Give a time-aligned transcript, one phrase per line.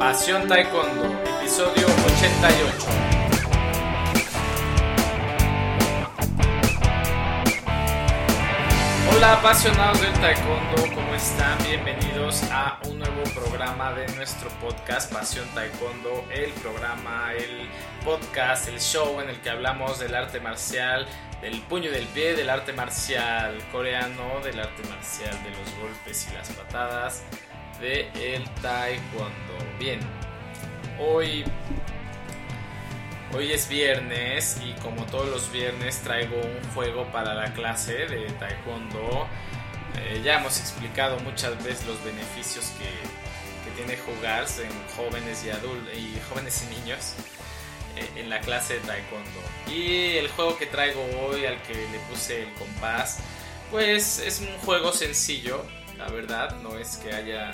[0.00, 1.04] Pasión Taekwondo,
[1.42, 2.86] episodio 88.
[9.14, 11.58] Hola apasionados del Taekwondo, ¿cómo están?
[11.64, 17.68] Bienvenidos a un nuevo programa de nuestro podcast Pasión Taekwondo, el programa, el
[18.02, 21.06] podcast, el show en el que hablamos del arte marcial,
[21.42, 26.26] del puño y del pie, del arte marcial coreano, del arte marcial de los golpes
[26.30, 27.22] y las patadas,
[27.80, 29.54] de el taekwondo.
[29.78, 30.00] Bien,
[30.98, 31.44] hoy,
[33.34, 38.30] hoy es viernes y como todos los viernes traigo un juego para la clase de
[38.38, 39.26] taekwondo.
[39.96, 45.50] Eh, ya hemos explicado muchas veces los beneficios que, que tiene jugar en jóvenes y
[45.50, 47.14] adultos y jóvenes y niños
[47.96, 49.40] eh, en la clase de taekwondo.
[49.68, 53.18] Y el juego que traigo hoy al que le puse el compás,
[53.70, 55.64] pues es un juego sencillo,
[55.96, 57.52] la verdad, no es que haya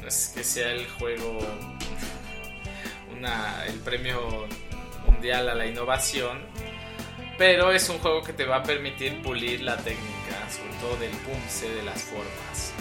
[0.00, 1.38] no es que sea el juego
[3.16, 4.46] una, el premio
[5.06, 6.40] mundial a la innovación,
[7.38, 11.10] pero es un juego que te va a permitir pulir la técnica, sobre todo del
[11.10, 12.72] pumse de las formas.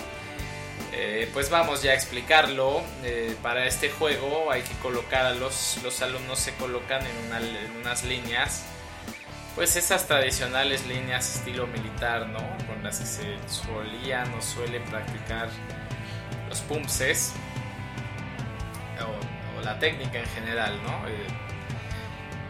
[0.92, 2.82] Eh, pues vamos ya a explicarlo.
[3.04, 7.72] Eh, para este juego hay que colocar a los, los alumnos se colocan en, en,
[7.78, 8.66] unas líneas,
[9.56, 12.40] pues esas tradicionales líneas estilo militar, ¿no?
[12.68, 15.48] Con las que se solían o suele practicar
[16.50, 17.34] los pumpses
[19.00, 21.08] o, o, la técnica en general, ¿no?
[21.08, 21.28] Eh,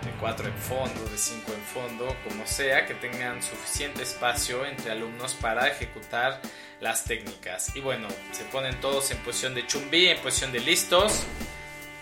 [0.05, 4.91] de 4 en fondo, de 5 en fondo, como sea, que tengan suficiente espacio entre
[4.91, 6.41] alumnos para ejecutar
[6.79, 7.75] las técnicas.
[7.75, 11.23] Y bueno, se ponen todos en posición de chumbi, en posición de listos.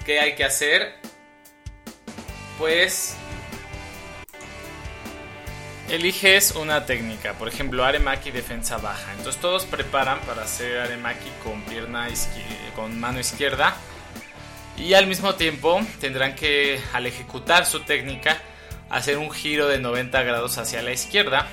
[0.06, 0.96] ¿Qué hay que hacer?
[2.60, 3.18] Pues
[5.90, 9.14] eliges una técnica, por ejemplo, aremaki defensa baja.
[9.14, 12.08] Entonces todos preparan para hacer aremaki con pierna
[12.76, 13.76] con mano izquierda
[14.78, 18.42] y al mismo tiempo tendrán que al ejecutar su técnica
[18.90, 21.48] hacer un giro de 90 grados hacia la izquierda.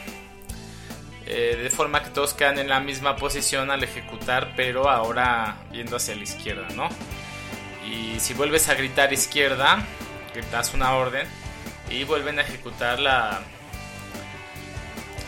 [1.26, 5.96] Eh, de forma que todos quedan en la misma posición al ejecutar, pero ahora viendo
[5.96, 6.90] hacia la izquierda, ¿no?
[7.90, 9.86] Y si vuelves a gritar izquierda,
[10.50, 11.26] das una orden
[11.88, 13.40] y vuelven a ejecutar la,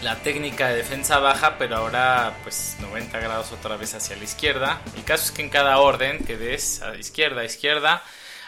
[0.03, 4.81] la técnica de defensa baja, pero ahora pues 90 grados otra vez hacia la izquierda.
[4.97, 8.03] El caso es que en cada orden que des a izquierda, a izquierda,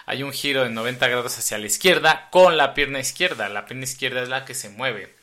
[0.06, 3.48] hay un giro de 90 grados hacia la izquierda con la pierna izquierda.
[3.48, 5.14] La pierna izquierda es la que se mueve.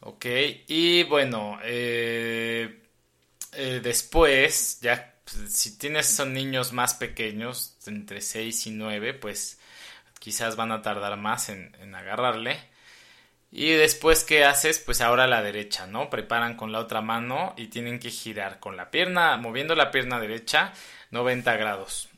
[0.00, 0.26] Ok,
[0.66, 2.80] y bueno, eh,
[3.52, 9.58] eh, después, ya pues, si tienes son niños más pequeños, entre 6 y 9, pues
[10.18, 12.58] quizás van a tardar más en, en agarrarle.
[13.54, 14.78] Y después, ¿qué haces?
[14.78, 16.08] Pues ahora la derecha, ¿no?
[16.08, 20.18] Preparan con la otra mano y tienen que girar con la pierna, moviendo la pierna
[20.18, 20.72] derecha
[21.10, 22.08] 90 grados.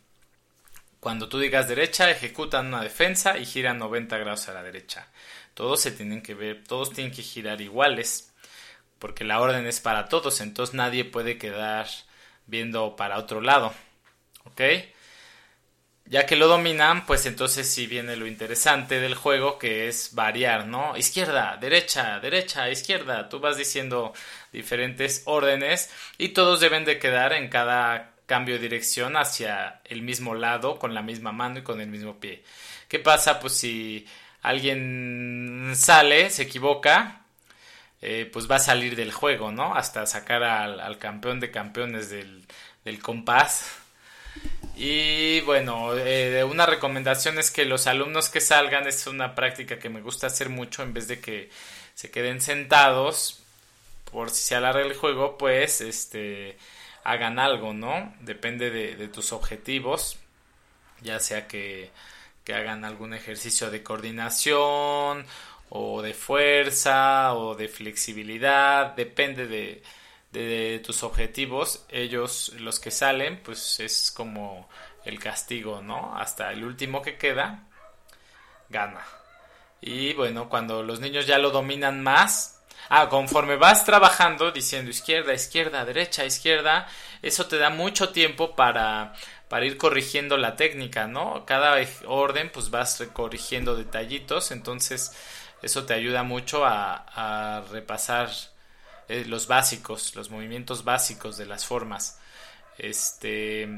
[1.01, 5.09] Cuando tú digas derecha, ejecutan una defensa y giran 90 grados a la derecha.
[5.55, 8.33] Todos se tienen que ver, todos tienen que girar iguales,
[9.01, 11.89] porque la orden es para todos, entonces nadie puede quedar
[12.47, 13.75] viendo para otro lado.
[14.45, 14.61] ¿Ok?
[16.07, 20.67] Ya que lo dominan, pues entonces sí viene lo interesante del juego que es variar,
[20.67, 20.97] ¿no?
[20.99, 23.31] Izquierda, derecha, derecha, izquierda.
[23.31, 24.13] Tú vas diciendo
[24.53, 30.35] diferentes órdenes y todos deben de quedar en cada cambio de dirección hacia el mismo
[30.35, 32.45] lado, con la misma mano y con el mismo pie.
[32.89, 33.41] ¿Qué pasa?
[33.41, 34.07] Pues si
[34.43, 37.23] alguien sale, se equivoca,
[38.03, 39.75] eh, pues va a salir del juego, ¿no?
[39.75, 42.47] Hasta sacar al, campeón de campeones del
[43.03, 43.84] compás
[44.77, 49.89] y bueno, eh, una recomendación es que los alumnos que salgan, es una práctica que
[49.89, 51.51] me gusta hacer mucho, en vez de que
[51.95, 53.41] se queden sentados,
[54.11, 56.57] por si se alarga el juego, pues este
[57.05, 58.15] hagan algo, ¿no?
[58.21, 60.19] Depende de, de tus objetivos,
[61.03, 61.91] ya sea que,
[62.49, 65.25] hagan algún ejercicio de coordinación
[65.71, 69.47] o de fuerza o de flexibilidad, depende
[70.35, 74.69] de, tus objetivos, ellos los que salen, pues es como
[75.05, 76.17] el castigo, ¿no?
[76.17, 77.65] Hasta el último que queda,
[78.69, 79.01] gana.
[79.81, 85.33] Y bueno, cuando los niños ya lo dominan más, ah, conforme vas trabajando diciendo izquierda,
[85.35, 86.89] izquierda, derecha, izquierda,
[87.23, 89.15] eso te da mucho tiempo para,
[89.49, 91.45] para ir corrigiendo la técnica, ¿no?
[91.47, 91.77] Cada
[92.07, 95.13] orden pues vas corrigiendo detallitos, entonces
[95.63, 98.31] eso te ayuda mucho a, a repasar
[99.09, 102.19] eh, los básicos, los movimientos básicos de las formas.
[102.79, 103.69] Este.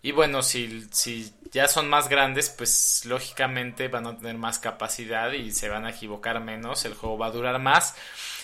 [0.00, 5.32] Y bueno, si, si ya son más grandes, pues lógicamente van a tener más capacidad
[5.32, 7.96] y se van a equivocar menos, el juego va a durar más.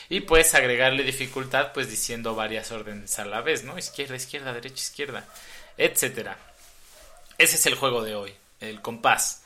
[0.09, 3.79] Y puedes agregarle dificultad, pues diciendo varias órdenes a la vez, ¿no?
[3.79, 5.25] Izquierda, izquierda, derecha, izquierda,
[5.79, 6.37] etcétera.
[7.39, 9.45] ese es el juego de hoy, el compás.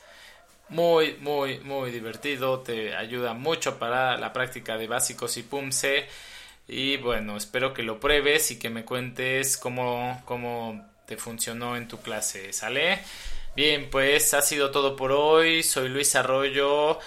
[0.69, 6.07] Muy, muy, muy divertido, te ayuda mucho para la práctica de básicos y PUMSE.
[6.69, 11.87] Y bueno, espero que lo pruebes y que me cuentes cómo, cómo te funcionó en
[11.87, 12.53] tu clase.
[12.53, 12.99] ¿Sale?
[13.55, 15.63] Bien, pues ha sido todo por hoy.
[15.63, 16.99] Soy Luis Arroyo.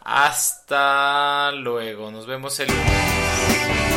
[0.00, 2.10] Hasta luego.
[2.10, 3.95] Nos vemos el lunes.